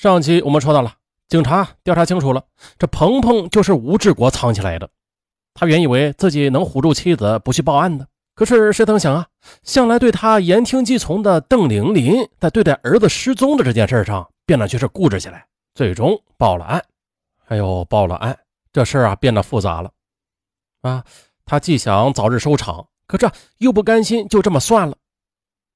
[0.00, 0.94] 上期我们说到了，
[1.28, 2.42] 警察调查清楚了，
[2.78, 4.88] 这鹏鹏就是吴志国藏起来的。
[5.52, 8.08] 他原以为自己能唬住妻子，不去报案的。
[8.34, 9.26] 可是谁曾想啊，
[9.62, 16.82] 向来对他言听计从的邓玲玲，在对待儿子失踪的这件事上，变得却是固执起来，最终报了案。
[17.48, 18.38] 哎呦，报了案，
[18.72, 19.90] 这事啊变得复杂了。
[20.80, 21.04] 啊，
[21.44, 24.96] 他既想早日收场，可这又不甘心就这么算了。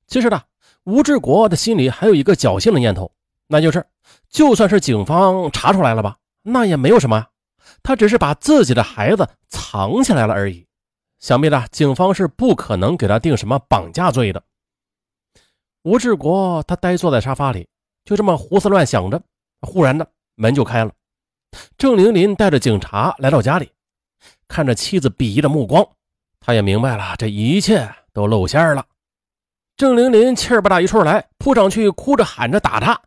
[0.06, 0.40] 其实呢，
[0.84, 3.12] 吴志国的心里还有一个侥幸的念头，
[3.54, 3.86] 那就是，
[4.28, 7.24] 就算是警方查出来了吧，那也没有什么，
[7.84, 10.66] 他只是把自己的孩子藏起来了而已。
[11.20, 14.42] 想必呢，警方是不可能给他定什么绑架罪的。
[15.84, 17.68] 吴志国他呆坐在沙发里，
[18.04, 19.22] 就这么胡思乱想着。
[19.60, 20.90] 忽然呢，门就开了，
[21.78, 23.70] 郑玲玲带着警察来到家里，
[24.48, 25.86] 看着妻子鄙夷的目光，
[26.40, 28.84] 他也明白了这一切都露馅了。
[29.76, 33.00] 郑玲玲气不打一处来，扑上去哭着喊着打他。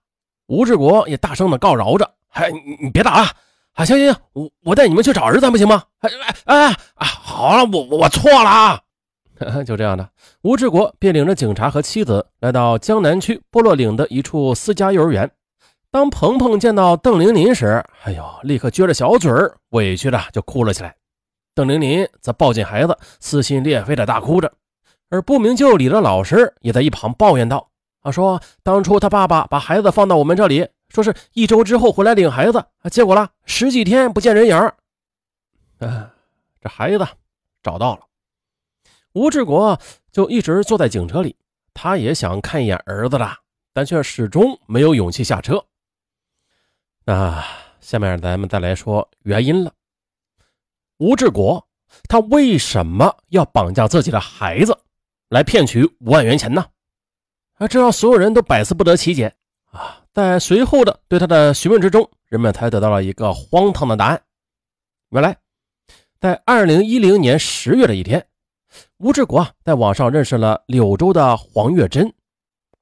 [0.48, 2.50] 吴志国也大声的告饶着：“哎，
[2.82, 3.28] 你别打了。”
[3.74, 5.84] 啊，行行行，我我带你们去找儿子，不行吗？
[6.00, 8.82] 哎哎哎啊，好了，我我错了啊！
[9.68, 10.10] 就这样的，
[10.42, 15.30] 吴志国便领着警察和妻子来到江南区波洛岭的一处私家幼儿园。
[15.92, 20.96] 当鹏鹏见到邓玲玲时，哎呦，立刻撅着小嘴儿，委屈的就哭了起来。
[21.54, 24.52] 邓玲玲则抱紧孩子，撕心裂肺的大哭着，
[25.12, 27.70] 而不明就里的老师也在一旁抱怨道
[28.08, 34.56] ：“啊，说当初他爸爸把孩子放到我们这里。”说是一周之后回来领孩子，结果了十几天不见人影
[35.80, 36.14] 啊，
[36.62, 37.06] 这孩子
[37.62, 38.04] 找到了，
[39.12, 39.78] 吴志国
[40.14, 41.36] 就一直坐在警车里，
[41.74, 43.30] 他也想看一眼儿子的，
[43.74, 45.62] 但却始终没有勇气下车。
[47.04, 47.44] 那
[47.82, 49.74] 下面咱们再来说原因了。
[51.00, 51.68] 吴志国
[52.08, 54.80] 他为什么要绑架自己的孩子，
[55.28, 56.66] 来骗取五万元钱呢？
[57.58, 59.34] 啊，这让所有人都百思不得其解
[59.72, 60.04] 啊。
[60.14, 64.22] 在随后的对他的询问之中，人们才得到了一个荒唐的答案。
[65.10, 65.38] 原来，
[66.20, 68.26] 在二零一零年十月的一天，
[68.98, 72.14] 吴志国在网上认识了柳州的黄月珍。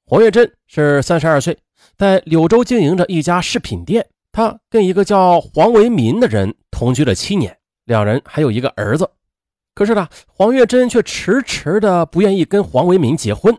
[0.06, 1.58] 黄月珍是三十二岁，
[1.96, 4.06] 在柳州经营着一家饰品店。
[4.32, 9.10] 他跟一个叫黄为民的人同居了七年，两人还有一个儿子。
[9.74, 13.56] 可是呢，黄月珍却迟迟的不愿意跟黄为民结婚。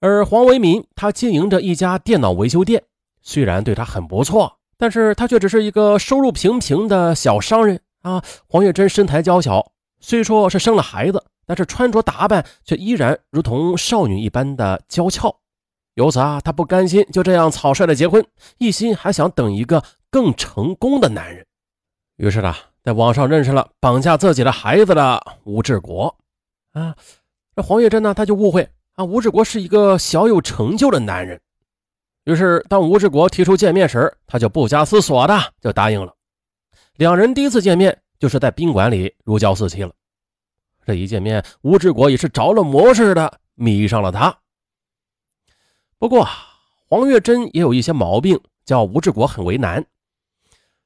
[0.00, 2.82] 而黄维民他经营着一家电脑维修店。
[3.22, 8.22] 虽然对他很不错，但是他却只是一个收入平平的小商人啊。
[8.48, 15.36] 黄月珍身材娇小，虽说是生了孩子，但是穿着打扮却依然如同少女一般的娇俏。
[15.94, 18.24] 由此啊，他不甘心就这样草率的结婚，
[18.56, 21.44] 一心还想等一个更成功的男人。
[22.16, 26.16] 于是呢，在网上认识了绑架自己的孩子的吴志国
[26.72, 26.96] 啊。
[27.54, 28.66] 这黄月珍呢，他就误会
[29.00, 31.40] 啊，吴志国是一个小有成就的男人。
[32.24, 36.14] 于是，当吴志国提出见面时，他就不加思索的就答应了。
[36.96, 39.90] 两人第一次见面就是在宾馆里如胶似漆了。
[40.84, 44.36] 这一见面，吴志国也是着了魔似的迷上了他。
[45.98, 46.28] 不过，
[46.86, 49.82] 黄月珍也有一些毛病，叫吴志国很为难。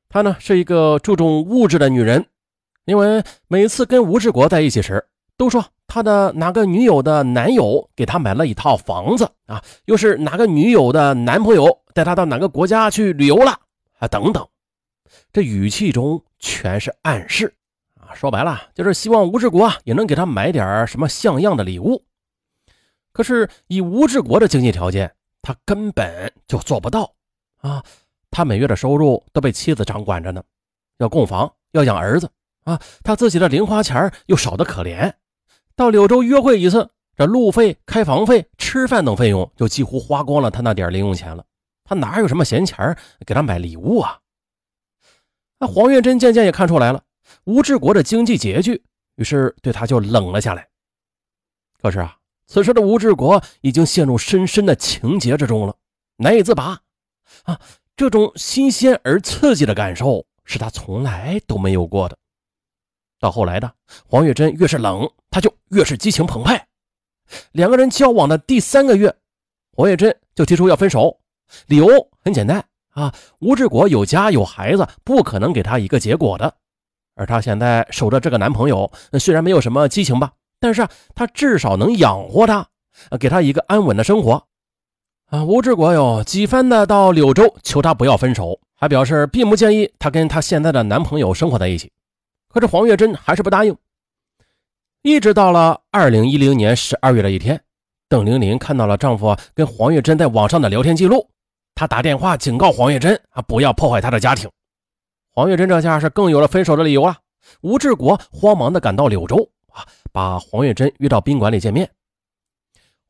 [0.09, 2.25] 她呢是一个注重物质的女人，
[2.85, 5.05] 因为每次跟吴志国在一起时，
[5.37, 5.65] 都说。
[5.87, 9.63] 他的哪个女友的男友给他买了一套房子啊？
[9.85, 13.61] 又是哪个女友的男朋友带他到哪个国家去旅游了
[13.99, 14.09] 啊？
[14.09, 14.45] 等等，
[15.31, 17.55] 这语气中全是暗示
[18.01, 18.15] 啊！
[18.15, 22.03] 说白了就是希望吴志国也能给他买点什么像样的礼物。
[23.13, 27.13] 可是以吴志国的经济条件，他根本就做不到
[27.61, 27.85] 啊！
[28.31, 30.43] 他每月的收入都被妻子掌管着呢，
[30.99, 32.29] 要供房，要养儿子
[32.65, 35.13] 啊，他自己的零花钱又少得可怜。
[35.77, 41.45] 到柳州约会一次，这路费、开房费、吃饭等费用就几乎花光了他那点零用钱了。
[41.85, 42.97] 他哪有什么闲钱
[43.27, 44.19] 给他买礼物啊？
[45.59, 47.03] 那黄月珍渐渐也看出来了
[47.45, 48.85] 吴志国的经济拮据，
[49.17, 50.69] 于是对他就冷了下来。
[51.81, 55.77] 可是啊，此时的吴志国已经陷入深深的情结之中了，
[56.17, 56.81] 难以自拔。
[57.43, 57.61] 啊，
[57.97, 62.17] 这种新鲜而刺激的感受是他从来都没有过的。
[63.25, 63.73] 到后来的
[64.07, 66.63] 黄月珍越是冷，他就越是激情澎湃。
[67.53, 69.15] 两个人交往的第三个月，
[69.73, 71.19] 黄月珍就提出要分手，
[71.69, 71.89] 理由
[72.23, 76.55] 很简单啊，吴志国有家有孩子，不可能给他一个结果的。
[77.15, 82.69] 而她现在守着这个男朋友，虽然没有什么激情吧，但是她至少能养活他，
[83.19, 84.45] 给他一个安稳的生活。
[85.31, 91.91] 啊，吴志国哟几番的到柳州求她不要分手，还表示并不建议她跟她现在的男朋友生活在一起。
[92.55, 93.77] 可是黄月珍还是不答应，
[95.03, 97.61] 一直到了二零一零年十二月的一天，
[98.09, 101.29] 邓玲玲看到了丈夫跟黄月珍在网上的聊天记录，
[101.75, 104.49] 她打电话警告黄月珍啊，不要破坏他的家庭。
[105.33, 107.19] 黄月珍这下是更有了分手的理由了。
[107.63, 111.91] 吴志国慌忙的赶到柳州啊，把黄月珍约到宾馆里见面。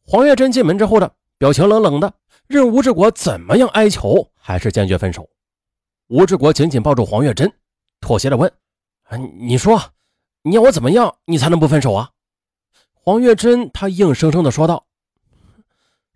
[0.07, 2.11] 黄月珍进门之后的表情冷冷的，
[2.47, 5.29] 任吴志国怎么样哀求，还是坚决分手。
[6.09, 7.53] 吴志国紧紧抱住黄月珍，
[8.01, 8.51] 妥协的问：“，
[9.37, 9.93] 你说，
[10.43, 12.11] 你要我怎么样，你才能不分手啊？”
[12.93, 14.87] 黄月珍她硬生生的说道：“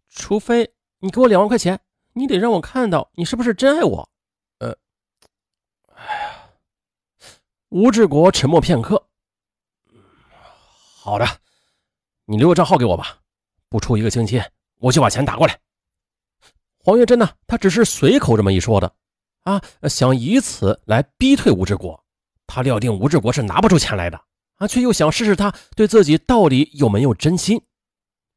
[0.08, 1.80] 除非你给我两万块钱，
[2.14, 4.08] 你得让我看到你是不是真爱我。”
[4.58, 4.76] 呃，
[5.94, 6.50] 哎呀，
[7.68, 9.06] 吴志国沉默片刻，
[10.96, 11.26] 好的，
[12.24, 13.20] 你留个账号给我吧。
[13.68, 14.42] 不出一个星期，
[14.78, 15.60] 我就把钱打过来。
[16.78, 17.28] 黄月珍呢？
[17.46, 18.94] 他只是随口这么一说的，
[19.42, 22.02] 啊，想以此来逼退吴志国。
[22.48, 24.20] 他料定吴志国是拿不出钱来的，
[24.56, 27.62] 啊，却又想试试他对自己到底有没有真心。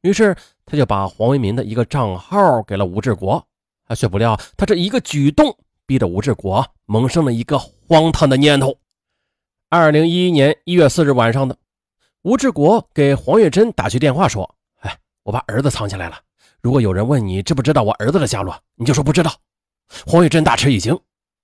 [0.04, 0.36] 于是
[0.68, 3.44] 他就把黄为民的一个账号给了吴志国。
[3.86, 8.78] 啊，却不料他这一个举动，逼得吴志国萌生了一个荒唐的念头。
[9.69, 11.57] 二零一一年一月四日晚上的，
[12.22, 14.56] 吴志国给黄月珍打去电话说。
[14.80, 16.19] 哎我把儿子藏起来了。
[16.62, 19.34] 如果有人问你知不知道我儿子的下落，你就说不知道。
[20.06, 20.98] 黄玉珍大吃一惊，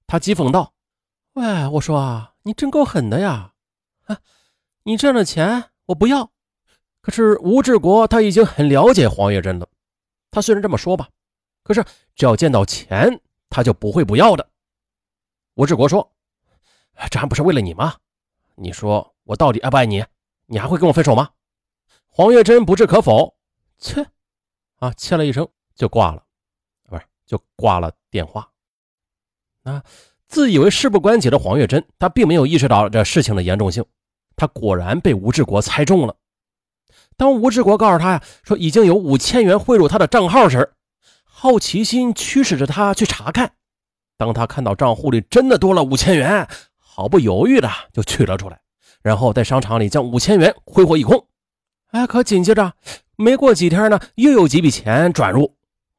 [0.08, 0.72] 他讥讽道
[1.36, 3.54] ：“喂，我说啊，你真够狠的呀！
[4.06, 4.22] 啊，
[4.84, 6.32] 你挣的钱我不要。
[7.02, 9.68] 可是吴志国他已经很了解黄月珍了。
[10.32, 11.10] 他虽然这么说吧，
[11.62, 11.84] 可是
[12.16, 14.50] 只要见到钱，他就不会不要的。”
[15.56, 16.16] 吴志国说
[17.12, 17.98] ：“这还不是为了你吗？
[18.56, 20.06] 你说我到底爱不爱你？
[20.46, 21.30] 你还会跟我分手吗？”
[22.08, 23.38] 黄月珍不置可否。
[23.78, 24.08] 切，
[24.78, 25.46] 啊，切了一声
[25.76, 26.26] 就挂了，
[26.84, 28.50] 不是就挂了电话。
[29.64, 29.84] 啊，
[30.28, 33.84] 自以为事不关己的黄月珍，她并没有意识到这事情的严重性。
[34.36, 36.16] 她果然被吴志国猜中了。
[37.16, 40.74] 当吴志国告诉他呀，说已经有五千元汇入他的账号时，
[41.24, 43.54] 好奇心驱使着他去查看。
[44.18, 46.48] 当他看到账户里真的多了五千元，
[46.78, 48.60] 毫不犹豫的就取了出来，
[49.02, 51.26] 然后在商场里将五千元挥霍一空。
[51.92, 52.74] 哎，可紧接着。
[53.16, 55.56] 没过几天呢，又有几笔钱转入，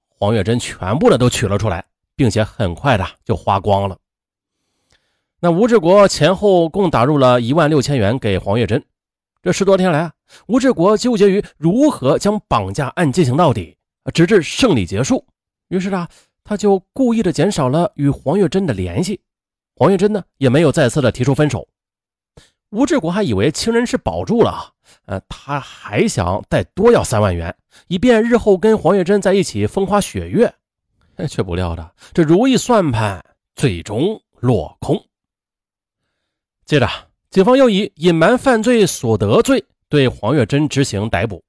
[0.09, 1.85] 黄月珍全部的都取了出来，
[2.15, 3.99] 并且很快的就花光了。
[5.41, 8.85] 那吴志国前后共打入了一万六千元给黄月珍。
[9.41, 10.13] 这十多天来啊，
[10.49, 13.77] 吴志国纠结于如何将绑架案进行到底，
[14.13, 15.25] 直至胜利结束。
[15.69, 16.09] 于是啊，
[16.43, 19.21] 他就故意的减少了与黄月珍的联系。
[19.77, 21.69] 黄月珍呢，也没有再次的提出分手。
[22.71, 24.73] 吴志国还以为情人是保住了。
[25.07, 27.55] 呃，他还想再多要三万元，
[27.87, 30.53] 以便日后跟黄月珍在一起风花雪月。
[31.29, 33.25] 却不料的，这如意算盘
[33.55, 35.01] 最终落空。
[36.69, 36.87] 接着，
[37.31, 41.43] 警方又以隐瞒犯罪所得罪对黄月珍执行逮捕。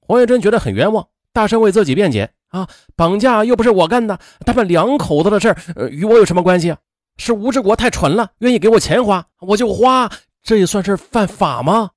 [0.00, 2.66] 黄月珍觉得很冤枉，大声为自己辩解：“啊，
[2.96, 6.78] 绑架又不是我干的，他们两口子的事儿，与我有什么关系啊？
[7.18, 10.10] 是吴志国太蠢了，愿意给我钱花，我就花，
[10.42, 11.90] 这也算是犯法吗？”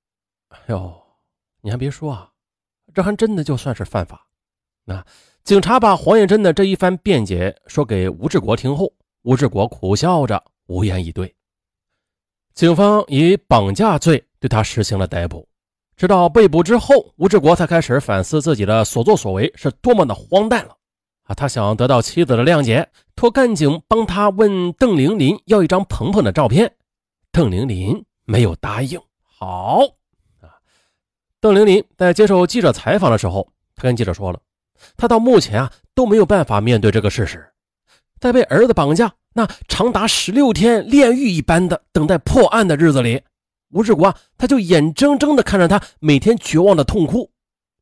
[0.52, 0.94] 哎呦，
[1.62, 2.30] 你还别说啊，
[2.94, 4.28] 这还真的就算是犯法。
[4.84, 5.02] 那
[5.46, 8.92] 警察把黄月珍的这一番辩解说给吴志国听后，
[9.22, 11.34] 吴志国苦笑着无言以对。
[12.60, 15.48] 警方以绑架罪对他实行了逮捕。
[15.96, 20.76] 直到被捕之后，吴志国才开始反思自己的所作所为是多么的荒诞了。
[21.24, 22.86] 啊，他想得到妻子的谅解，
[23.16, 26.70] 托干警帮他问邓玲玲要一张鹏鹏的照片。
[27.32, 29.00] 邓玲玲没有答应。
[29.24, 29.80] 好
[30.42, 30.52] 啊。
[31.40, 34.40] 邓玲玲在接受记者采访的时候，她跟记者说了，
[34.98, 37.54] 她到目前啊都没有办法面对这个事实，
[38.20, 43.22] 在被儿子绑架那长达十六天炼狱一般的等待破案的日子里，
[43.72, 47.32] 吴志国他就眼睁睁地看着他每天绝望的痛哭，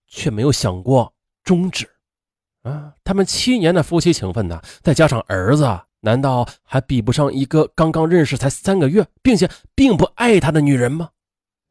[0.08, 1.14] 却没有想过
[1.44, 1.88] 终止。
[2.64, 5.66] 啊，他们七年的夫妻情分呢，再加上儿子，
[6.02, 11.10] 难道还比不上一个刚刚认识才三个月，并且并不爱他的女人吗？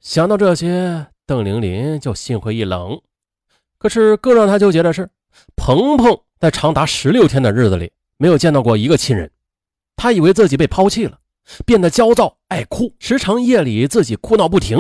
[0.01, 1.07] 想到这些。
[1.29, 3.01] 邓玲玲就心灰意冷，
[3.79, 5.11] 可是更让她纠结的是，
[5.57, 9.29] 鹏鹏在长达十六天的日子里没有见到过一个亲人，
[9.97, 11.19] 他以为自己被抛弃了，
[11.65, 14.79] 变得焦躁爱哭，时常夜里自己哭闹不停。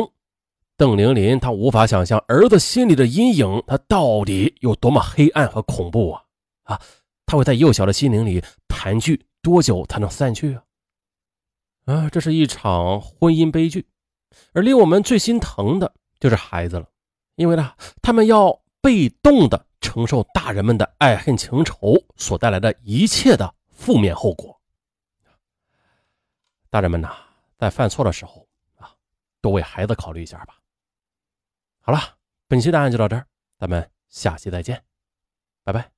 [0.76, 6.22] 邓玲玲她无法想象儿子心里的阴影，他到底有多么黑暗和恐怖啊！
[6.64, 6.80] 啊，
[7.24, 10.62] 他会在幼小的心灵里盘踞多久才能散去啊？
[11.86, 13.86] 啊，这是一场婚姻悲剧，
[14.52, 15.92] 而令我们最心疼的。
[16.18, 16.86] 就是孩子了，
[17.36, 24.55] 因为呢，他们要被动的承受大人们的爱恨情仇所带来的一切的负面后果。
[26.70, 27.16] 大人们呐，
[27.56, 28.46] 在犯错的时候
[28.76, 28.94] 啊，
[29.40, 30.58] 多为孩子考虑一下吧。
[31.80, 32.18] 好了，
[32.48, 33.26] 本期答案就到这儿，
[33.58, 34.84] 咱们下期再见，
[35.64, 35.95] 拜拜。